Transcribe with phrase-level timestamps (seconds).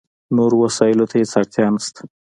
[0.35, 2.01] نورو وسایلو ته هېڅ اړتیا نشته.